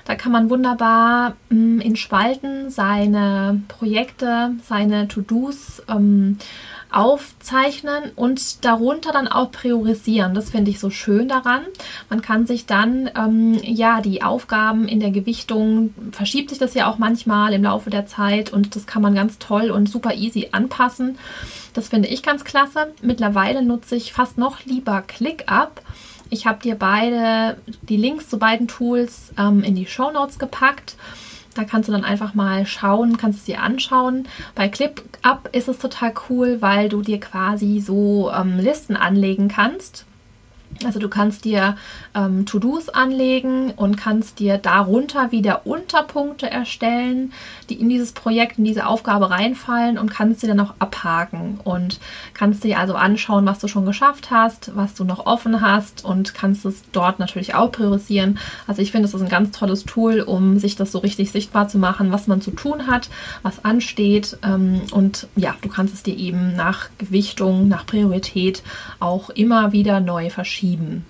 [0.04, 6.40] Da kann man wunderbar mm, in Spalten seine Projekte, seine To-Dos ähm,
[6.92, 10.34] aufzeichnen und darunter dann auch priorisieren.
[10.34, 11.62] Das finde ich so schön daran.
[12.10, 16.90] Man kann sich dann, ähm, ja, die Aufgaben in der Gewichtung, verschiebt sich das ja
[16.90, 20.50] auch manchmal im Laufe der Zeit und das kann man ganz toll und super easy
[20.52, 21.18] anpassen.
[21.74, 22.94] Das finde ich ganz klasse.
[23.02, 25.82] Mittlerweile nutze ich fast noch lieber ClickUp.
[26.30, 30.96] Ich habe dir beide die Links zu beiden Tools ähm, in die Show Notes gepackt.
[31.58, 34.28] Da kannst du dann einfach mal schauen, kannst es dir anschauen.
[34.54, 40.06] Bei ClipUp ist es total cool, weil du dir quasi so ähm, Listen anlegen kannst
[40.86, 41.76] also du kannst dir
[42.14, 47.34] ähm, To-Dos anlegen und kannst dir darunter wieder Unterpunkte erstellen,
[47.70, 52.00] die in dieses Projekt, in diese Aufgabe reinfallen und kannst sie dann auch abhaken und
[52.34, 56.34] kannst dir also anschauen, was du schon geschafft hast, was du noch offen hast und
[56.34, 58.40] kannst es dort natürlich auch priorisieren.
[58.68, 61.68] Also ich finde, es ist ein ganz tolles Tool, um sich das so richtig sichtbar
[61.68, 63.10] zu machen, was man zu tun hat,
[63.42, 68.64] was ansteht ähm, und ja, du kannst es dir eben nach Gewichtung, nach Priorität
[69.00, 71.06] auch immer wieder neu verschieben schieben.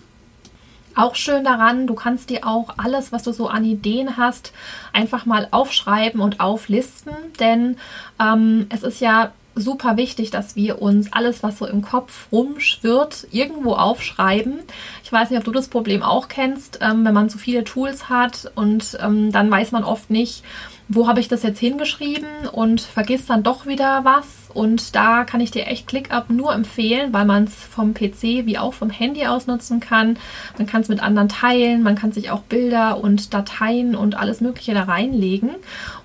[0.95, 4.51] Auch schön daran, du kannst dir auch alles, was du so an Ideen hast,
[4.93, 7.77] einfach mal aufschreiben und auflisten, denn
[8.19, 13.27] ähm, es ist ja super wichtig, dass wir uns alles, was so im Kopf rumschwirrt,
[13.31, 14.59] irgendwo aufschreiben.
[15.03, 18.09] Ich weiß nicht, ob du das Problem auch kennst, ähm, wenn man zu viele Tools
[18.09, 20.43] hat und ähm, dann weiß man oft nicht,
[20.89, 24.49] wo habe ich das jetzt hingeschrieben und vergisst dann doch wieder was.
[24.53, 28.57] Und da kann ich dir echt ClickUp nur empfehlen, weil man es vom PC wie
[28.57, 30.17] auch vom Handy aus nutzen kann.
[30.57, 34.39] Man kann es mit anderen teilen, man kann sich auch Bilder und Dateien und alles
[34.39, 35.51] Mögliche da reinlegen.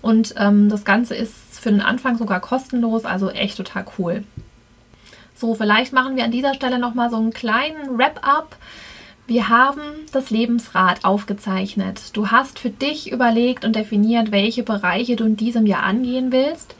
[0.00, 4.24] Und ähm, das Ganze ist für den Anfang sogar kostenlos, also echt total cool.
[5.36, 8.56] So, vielleicht machen wir an dieser Stelle nochmal so einen kleinen Wrap-up.
[9.26, 9.80] Wir haben
[10.12, 12.10] das Lebensrad aufgezeichnet.
[12.12, 16.74] Du hast für dich überlegt und definiert, welche Bereiche du in diesem Jahr angehen willst.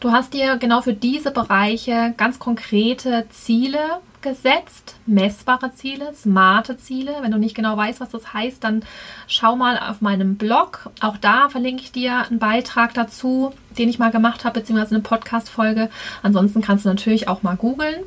[0.00, 3.78] Du hast dir genau für diese Bereiche ganz konkrete Ziele
[4.22, 7.16] gesetzt, messbare Ziele, smarte Ziele.
[7.20, 8.84] Wenn du nicht genau weißt, was das heißt, dann
[9.26, 10.90] schau mal auf meinem Blog.
[11.00, 15.02] Auch da verlinke ich dir einen Beitrag dazu, den ich mal gemacht habe, beziehungsweise eine
[15.02, 15.90] Podcast-Folge.
[16.22, 18.02] Ansonsten kannst du natürlich auch mal googeln.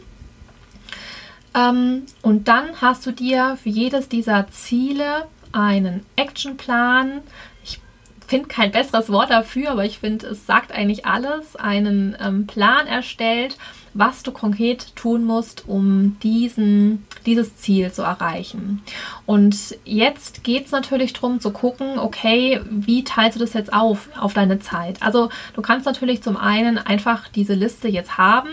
[1.56, 7.22] Ähm, und dann hast du dir für jedes dieser Ziele einen Actionplan.
[7.64, 7.80] Ich
[8.28, 11.56] finde kein besseres Wort dafür, aber ich finde, es sagt eigentlich alles.
[11.56, 13.58] Einen ähm, Plan erstellt,
[13.96, 18.84] was du konkret tun musst, um diesen, dieses Ziel zu erreichen.
[19.26, 24.10] Und jetzt geht es natürlich darum zu gucken, okay, wie teilst du das jetzt auf,
[24.20, 25.02] auf deine Zeit?
[25.02, 28.50] Also du kannst natürlich zum einen einfach diese Liste jetzt haben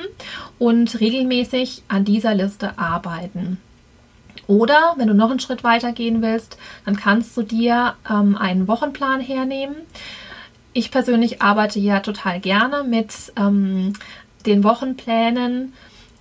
[0.60, 3.58] und regelmäßig an dieser Liste arbeiten.
[4.46, 8.68] Oder wenn du noch einen Schritt weiter gehen willst, dann kannst du dir ähm, einen
[8.68, 9.74] Wochenplan hernehmen.
[10.72, 13.92] Ich persönlich arbeite ja total gerne mit ähm,
[14.42, 15.72] den Wochenplänen,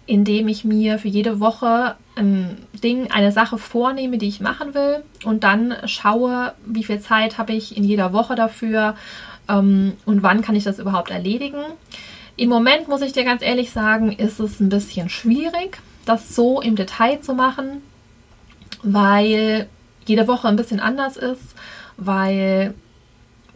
[0.05, 5.03] indem ich mir für jede Woche ein Ding, eine Sache vornehme, die ich machen will
[5.23, 8.95] und dann schaue, wie viel Zeit habe ich in jeder Woche dafür
[9.47, 11.61] ähm, und wann kann ich das überhaupt erledigen.
[12.35, 16.61] Im Moment muss ich dir ganz ehrlich sagen, ist es ein bisschen schwierig, das so
[16.61, 17.81] im Detail zu machen,
[18.83, 19.67] weil
[20.05, 21.55] jede Woche ein bisschen anders ist,
[21.97, 22.73] weil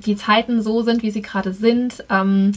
[0.05, 2.03] die Zeiten so sind, wie sie gerade sind.
[2.09, 2.51] Ähm,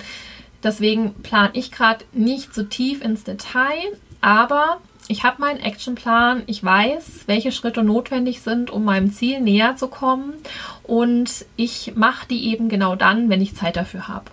[0.62, 6.62] Deswegen plane ich gerade nicht so tief ins Detail, aber ich habe meinen Actionplan, ich
[6.62, 10.34] weiß, welche Schritte notwendig sind, um meinem Ziel näher zu kommen
[10.82, 14.26] und ich mache die eben genau dann, wenn ich Zeit dafür habe.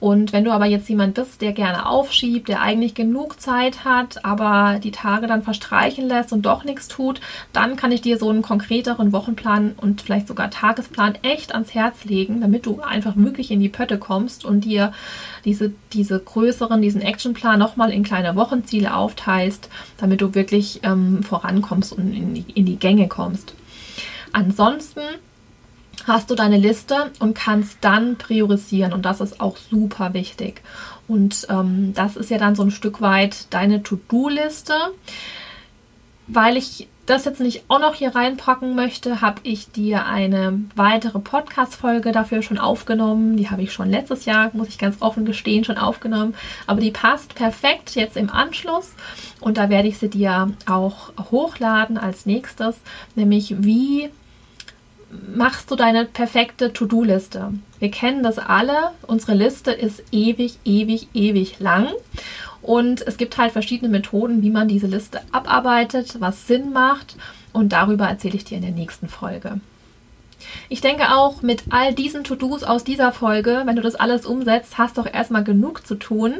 [0.00, 4.24] Und wenn du aber jetzt jemand bist, der gerne aufschiebt, der eigentlich genug Zeit hat,
[4.24, 7.20] aber die Tage dann verstreichen lässt und doch nichts tut,
[7.52, 12.04] dann kann ich dir so einen konkreteren Wochenplan und vielleicht sogar Tagesplan echt ans Herz
[12.04, 14.92] legen, damit du einfach wirklich in die Pötte kommst und dir
[15.44, 21.92] diese, diese größeren, diesen Actionplan nochmal in kleine Wochenziele aufteilst, damit du wirklich ähm, vorankommst
[21.92, 23.54] und in die, in die Gänge kommst.
[24.32, 25.00] Ansonsten
[26.08, 30.62] hast du deine Liste und kannst dann priorisieren und das ist auch super wichtig.
[31.06, 34.74] Und ähm, das ist ja dann so ein Stück weit deine To-Do-Liste.
[36.26, 41.18] Weil ich das jetzt nicht auch noch hier reinpacken möchte, habe ich dir eine weitere
[41.18, 43.38] Podcast-Folge dafür schon aufgenommen.
[43.38, 46.34] Die habe ich schon letztes Jahr, muss ich ganz offen gestehen, schon aufgenommen.
[46.66, 48.92] Aber die passt perfekt jetzt im Anschluss.
[49.40, 52.76] Und da werde ich sie dir auch hochladen als nächstes.
[53.14, 54.10] Nämlich wie
[55.10, 57.52] machst du deine perfekte To-Do-Liste.
[57.78, 58.92] Wir kennen das alle.
[59.06, 61.88] Unsere Liste ist ewig, ewig, ewig lang.
[62.62, 67.16] Und es gibt halt verschiedene Methoden, wie man diese Liste abarbeitet, was Sinn macht.
[67.52, 69.60] Und darüber erzähle ich dir in der nächsten Folge.
[70.68, 74.78] Ich denke auch mit all diesen To-Dos aus dieser Folge, wenn du das alles umsetzt,
[74.78, 76.34] hast du auch erstmal genug zu tun.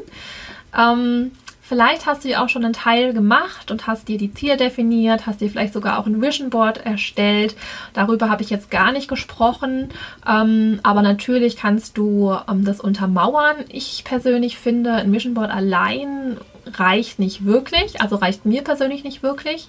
[0.76, 1.32] Ähm,
[1.68, 5.26] Vielleicht hast du ja auch schon einen Teil gemacht und hast dir die Ziele definiert,
[5.26, 7.56] hast dir vielleicht sogar auch ein Vision Board erstellt.
[7.92, 9.90] Darüber habe ich jetzt gar nicht gesprochen,
[10.26, 13.56] ähm, aber natürlich kannst du ähm, das untermauern.
[13.68, 16.38] Ich persönlich finde, ein Vision Board allein
[16.72, 19.68] reicht nicht wirklich, also reicht mir persönlich nicht wirklich.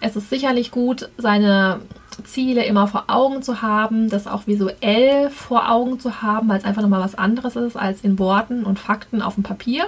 [0.00, 1.80] Es ist sicherlich gut, seine
[2.24, 6.64] Ziele immer vor Augen zu haben, das auch visuell vor Augen zu haben, weil es
[6.64, 9.86] einfach nochmal was anderes ist als in Worten und Fakten auf dem Papier.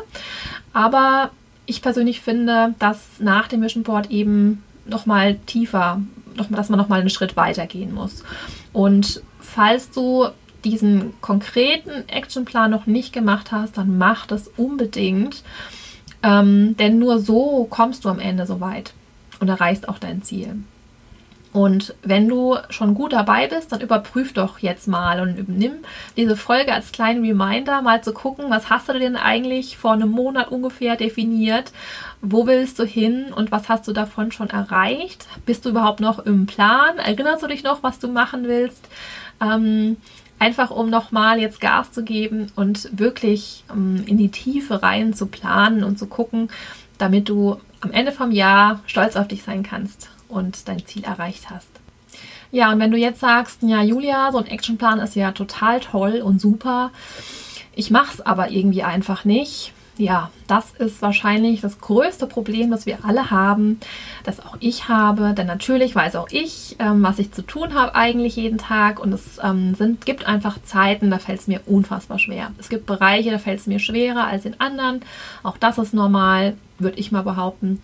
[0.73, 1.31] Aber
[1.66, 6.00] ich persönlich finde, dass nach dem Vision Board eben nochmal tiefer,
[6.37, 8.22] noch, dass man nochmal einen Schritt weiter gehen muss.
[8.72, 10.29] Und falls du
[10.64, 15.42] diesen konkreten Actionplan noch nicht gemacht hast, dann mach das unbedingt.
[16.22, 18.94] Ähm, denn nur so kommst du am Ende so weit
[19.40, 20.57] und erreichst auch dein Ziel.
[21.55, 25.75] Und wenn du schon gut dabei bist, dann überprüf doch jetzt mal und nimm
[26.17, 30.11] diese Folge als kleinen Reminder, mal zu gucken, was hast du denn eigentlich vor einem
[30.11, 31.71] Monat ungefähr definiert?
[32.21, 35.29] Wo willst du hin und was hast du davon schon erreicht?
[35.47, 36.99] Bist du überhaupt noch im Plan?
[36.99, 38.88] Erinnerst du dich noch, was du machen willst?
[39.40, 39.97] Ähm,
[40.40, 45.27] Einfach um nochmal jetzt Gas zu geben und wirklich ähm, in die Tiefe rein zu
[45.27, 46.51] planen und zu gucken,
[46.99, 51.50] damit du am Ende vom Jahr stolz auf dich sein kannst und dein Ziel erreicht
[51.50, 51.68] hast.
[52.50, 56.22] Ja, und wenn du jetzt sagst, ja, Julia, so ein Actionplan ist ja total toll
[56.24, 56.90] und super,
[57.74, 62.84] ich mache es aber irgendwie einfach nicht, ja, das ist wahrscheinlich das größte Problem, das
[62.84, 63.78] wir alle haben,
[64.24, 65.34] das auch ich habe.
[65.34, 68.98] Denn natürlich weiß auch ich, ähm, was ich zu tun habe eigentlich jeden Tag.
[68.98, 72.50] Und es ähm, sind, gibt einfach Zeiten, da fällt es mir unfassbar schwer.
[72.58, 75.00] Es gibt Bereiche, da fällt es mir schwerer als in anderen.
[75.42, 77.80] Auch das ist normal, würde ich mal behaupten.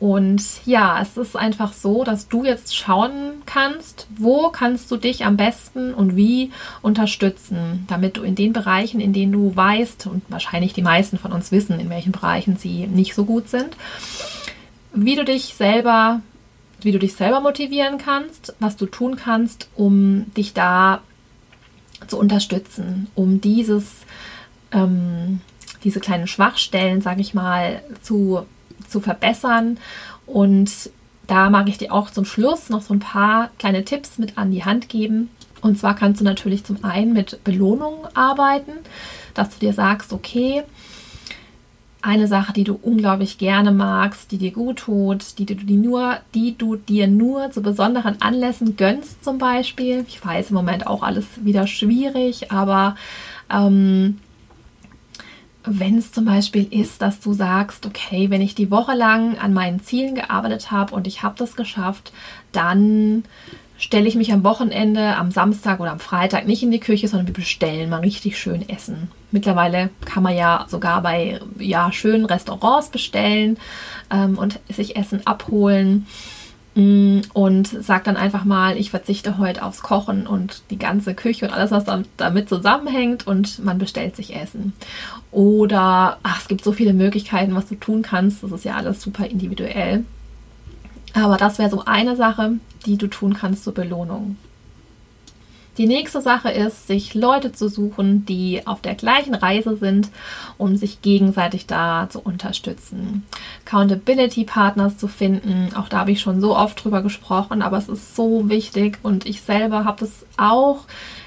[0.00, 5.24] Und ja, es ist einfach so, dass du jetzt schauen kannst, wo kannst du dich
[5.24, 6.50] am besten und wie
[6.82, 11.32] unterstützen, damit du in den Bereichen, in denen du weißt, und wahrscheinlich die meisten von
[11.32, 13.76] uns wissen, in welchen Bereichen sie nicht so gut sind,
[14.92, 16.20] wie du dich selber,
[16.80, 21.02] wie du dich selber motivieren kannst, was du tun kannst, um dich da
[22.08, 23.84] zu unterstützen, um dieses,
[24.72, 25.40] ähm,
[25.84, 28.44] diese kleinen Schwachstellen, sage ich mal, zu
[28.88, 29.78] zu verbessern.
[30.26, 30.70] Und
[31.26, 34.50] da mag ich dir auch zum Schluss noch so ein paar kleine Tipps mit an
[34.50, 35.30] die Hand geben.
[35.60, 38.72] Und zwar kannst du natürlich zum einen mit Belohnungen arbeiten,
[39.32, 40.62] dass du dir sagst, okay,
[42.04, 46.18] eine Sache, die du unglaublich gerne magst, die dir gut tut, die du, die nur,
[46.34, 50.04] die du dir nur zu besonderen Anlässen gönnst, zum Beispiel.
[50.06, 52.96] Ich weiß im Moment auch alles wieder schwierig, aber
[53.50, 54.18] ähm,
[55.64, 59.54] wenn es zum Beispiel ist, dass du sagst, okay, wenn ich die Woche lang an
[59.54, 62.12] meinen Zielen gearbeitet habe und ich habe das geschafft,
[62.52, 63.24] dann
[63.78, 67.26] stelle ich mich am Wochenende, am Samstag oder am Freitag nicht in die Küche, sondern
[67.26, 69.08] wir bestellen mal richtig schön Essen.
[69.30, 73.58] Mittlerweile kann man ja sogar bei ja, schönen Restaurants bestellen
[74.10, 76.06] ähm, und sich Essen abholen.
[76.74, 81.46] Mm, und sag dann einfach mal, ich verzichte heute aufs Kochen und die ganze Küche
[81.46, 81.84] und alles, was
[82.16, 84.72] damit zusammenhängt und man bestellt sich Essen.
[85.30, 88.42] Oder ach, es gibt so viele Möglichkeiten, was du tun kannst.
[88.42, 90.04] Das ist ja alles super individuell.
[91.12, 92.54] Aber das wäre so eine Sache,
[92.86, 94.36] die du tun kannst zur Belohnung.
[95.76, 100.08] Die nächste Sache ist, sich Leute zu suchen, die auf der gleichen Reise sind,
[100.56, 103.24] um sich gegenseitig da zu unterstützen.
[103.66, 107.88] Accountability Partners zu finden, auch da habe ich schon so oft drüber gesprochen, aber es
[107.88, 110.84] ist so wichtig und ich selber habe es auch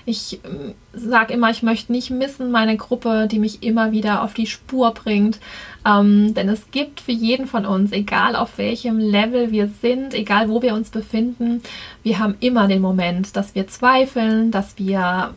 [0.08, 4.34] ich äh, sage immer, ich möchte nicht missen meine Gruppe, die mich immer wieder auf
[4.34, 5.40] die Spur bringt.
[5.88, 10.50] Ähm, denn es gibt für jeden von uns, egal auf welchem Level wir sind, egal
[10.50, 11.62] wo wir uns befinden,
[12.04, 15.34] wir haben immer den Moment, dass wir zweifeln, dass wir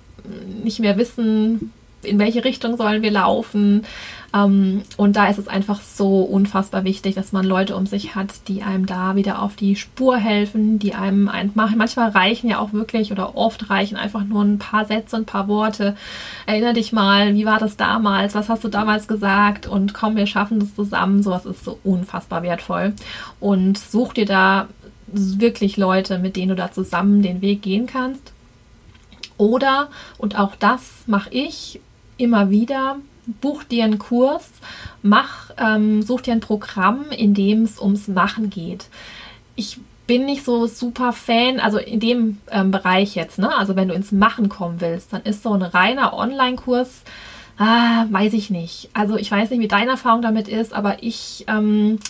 [0.64, 3.84] nicht mehr wissen, in welche Richtung sollen wir laufen.
[4.32, 8.48] Ähm, und da ist es einfach so unfassbar wichtig, dass man Leute um sich hat,
[8.48, 12.72] die einem da wieder auf die Spur helfen, die einem einfach, manchmal reichen ja auch
[12.72, 15.96] wirklich oder oft reichen einfach nur ein paar Sätze, ein paar Worte.
[16.46, 18.34] Erinner dich mal, wie war das damals?
[18.34, 19.66] Was hast du damals gesagt?
[19.66, 21.22] Und komm, wir schaffen das zusammen.
[21.22, 22.94] Sowas ist so unfassbar wertvoll.
[23.40, 24.68] Und such dir da
[25.12, 28.32] wirklich Leute, mit denen du da zusammen den Weg gehen kannst.
[29.38, 29.88] Oder,
[30.18, 31.80] und auch das mache ich
[32.16, 34.50] immer wieder, buch dir einen Kurs,
[35.02, 38.86] mach, ähm, such dir ein Programm, in dem es ums Machen geht.
[39.56, 43.56] Ich bin nicht so super Fan, also in dem ähm, Bereich jetzt, ne?
[43.56, 47.02] Also wenn du ins Machen kommen willst, dann ist so ein reiner Online-Kurs,
[47.58, 48.90] ah, weiß ich nicht.
[48.92, 52.00] Also ich weiß nicht, wie deine Erfahrung damit ist, aber ich ähm,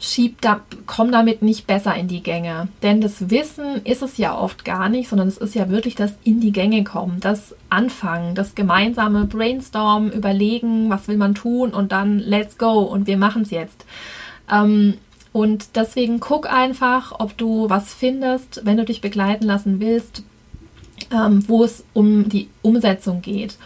[0.00, 2.68] schieb da, komm damit nicht besser in die Gänge.
[2.82, 6.14] Denn das Wissen ist es ja oft gar nicht, sondern es ist ja wirklich das
[6.24, 11.92] in die Gänge kommen, das Anfangen, das gemeinsame Brainstorm, überlegen, was will man tun und
[11.92, 13.84] dann let's go und wir machen es jetzt.
[14.50, 14.94] Ähm,
[15.32, 20.24] und deswegen guck einfach, ob du was findest, wenn du dich begleiten lassen willst,
[21.12, 23.56] ähm, wo es um die Umsetzung geht,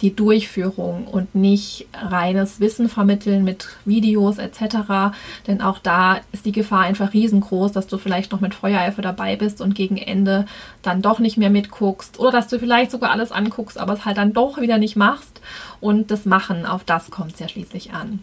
[0.00, 5.14] die Durchführung und nicht reines Wissen vermitteln mit Videos etc.
[5.46, 9.36] Denn auch da ist die Gefahr einfach riesengroß, dass du vielleicht noch mit Feuereifer dabei
[9.36, 10.46] bist und gegen Ende
[10.82, 14.16] dann doch nicht mehr mitguckst oder dass du vielleicht sogar alles anguckst, aber es halt
[14.16, 15.40] dann doch wieder nicht machst.
[15.80, 18.20] Und das Machen, auf das kommt es ja schließlich an.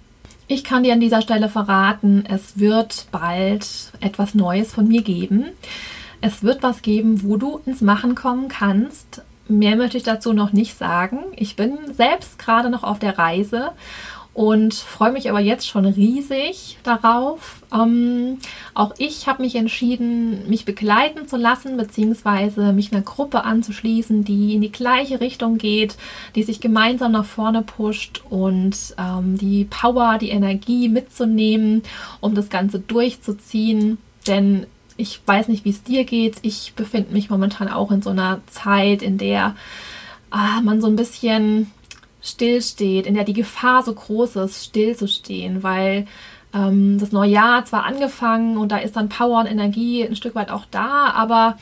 [0.47, 3.65] Ich kann dir an dieser Stelle verraten, es wird bald
[4.01, 5.45] etwas Neues von mir geben.
[6.21, 9.23] Es wird was geben, wo du ins Machen kommen kannst.
[9.47, 11.19] Mehr möchte ich dazu noch nicht sagen.
[11.35, 13.71] Ich bin selbst gerade noch auf der Reise
[14.33, 17.63] und freue mich aber jetzt schon riesig darauf.
[17.73, 18.37] Ähm,
[18.73, 24.55] auch ich habe mich entschieden, mich begleiten zu lassen, beziehungsweise mich einer Gruppe anzuschließen, die
[24.55, 25.97] in die gleiche Richtung geht,
[26.35, 31.81] die sich gemeinsam nach vorne pusht und ähm, die Power, die Energie mitzunehmen,
[32.21, 33.97] um das Ganze durchzuziehen.
[34.27, 34.65] Denn
[34.97, 36.37] ich weiß nicht, wie es dir geht.
[36.41, 39.55] Ich befinde mich momentan auch in so einer Zeit, in der
[40.29, 41.71] ah, man so ein bisschen
[42.21, 46.05] stillsteht, in der die Gefahr so groß ist, stillzustehen, weil
[46.53, 50.35] ähm, das neue Jahr zwar angefangen und da ist dann Power und Energie ein Stück
[50.35, 51.57] weit auch da, aber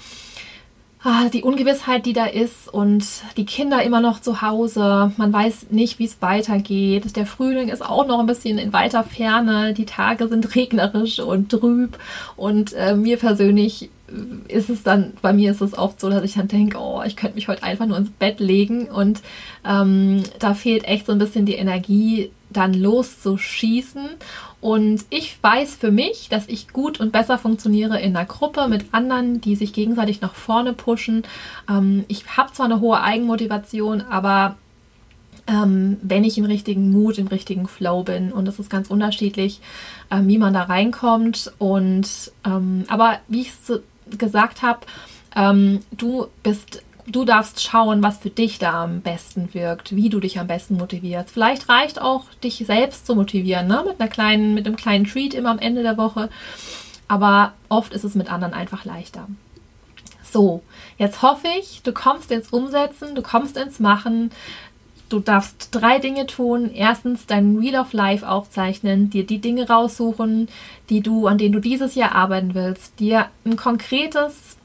[1.33, 3.05] die Ungewissheit, die da ist und
[3.37, 7.15] die Kinder immer noch zu Hause, man weiß nicht, wie es weitergeht.
[7.15, 11.49] Der Frühling ist auch noch ein bisschen in weiter Ferne, die Tage sind regnerisch und
[11.51, 11.97] trüb
[12.35, 13.89] und äh, mir persönlich
[14.47, 17.15] ist es dann, bei mir ist es oft so, dass ich dann denke, oh, ich
[17.15, 19.21] könnte mich heute einfach nur ins Bett legen und
[19.65, 24.09] ähm, da fehlt echt so ein bisschen die Energie, dann loszuschießen.
[24.61, 28.93] Und ich weiß für mich, dass ich gut und besser funktioniere in einer Gruppe mit
[28.93, 31.23] anderen, die sich gegenseitig nach vorne pushen.
[31.69, 34.57] Ähm, ich habe zwar eine hohe Eigenmotivation, aber
[35.47, 38.31] ähm, wenn ich im richtigen Mut, im richtigen Flow bin.
[38.31, 39.61] Und das ist ganz unterschiedlich,
[40.11, 41.53] ähm, wie man da reinkommt.
[41.57, 43.81] Und ähm, aber wie ich es
[44.17, 44.79] gesagt habe,
[45.35, 50.19] ähm, du bist du darfst schauen, was für dich da am besten wirkt, wie du
[50.19, 51.29] dich am besten motivierst.
[51.29, 53.83] Vielleicht reicht auch, dich selbst zu motivieren, ne?
[53.87, 56.29] mit einer kleinen, mit einem kleinen Treat immer am Ende der Woche.
[57.07, 59.27] Aber oft ist es mit anderen einfach leichter.
[60.23, 60.61] So,
[60.97, 64.31] jetzt hoffe ich, du kommst ins Umsetzen, du kommst ins Machen.
[65.09, 66.69] Du darfst drei Dinge tun.
[66.71, 70.49] Erstens dein Wheel of Life aufzeichnen, dir die Dinge raussuchen,
[70.91, 74.58] die du, an denen du dieses Jahr arbeiten willst, dir ein konkretes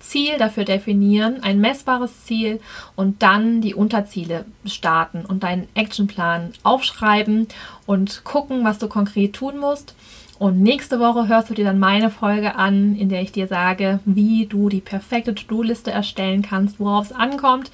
[0.00, 2.60] Ziel dafür definieren, ein messbares Ziel
[2.96, 7.48] und dann die Unterziele starten und deinen Actionplan aufschreiben
[7.86, 9.94] und gucken, was du konkret tun musst.
[10.38, 13.98] Und nächste Woche hörst du dir dann meine Folge an, in der ich dir sage,
[14.04, 17.72] wie du die perfekte To-Do-Liste erstellen kannst, worauf es ankommt,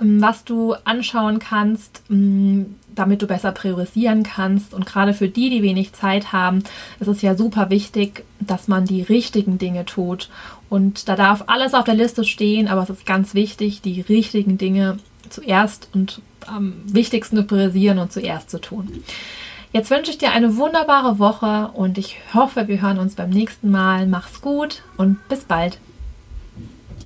[0.00, 4.72] ähm, was du anschauen kannst, ähm, damit du besser priorisieren kannst.
[4.72, 6.62] Und gerade für die, die wenig Zeit haben,
[7.00, 10.30] ist es ja super wichtig, dass man die richtigen Dinge tut.
[10.70, 14.56] Und da darf alles auf der Liste stehen, aber es ist ganz wichtig, die richtigen
[14.56, 14.98] Dinge
[15.28, 19.02] zuerst und am wichtigsten zu priorisieren und zuerst zu tun.
[19.72, 23.70] Jetzt wünsche ich dir eine wunderbare Woche und ich hoffe, wir hören uns beim nächsten
[23.70, 24.06] Mal.
[24.06, 25.78] Mach's gut und bis bald.